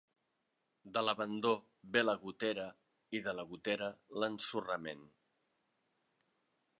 De 0.95 1.01
l'abandó 1.07 1.51
ve 1.97 2.03
la 2.07 2.15
gotera, 2.23 2.65
i 3.19 3.23
de 3.27 3.35
la 3.41 3.47
gotera, 3.51 3.91
l'ensorrament. 4.23 5.05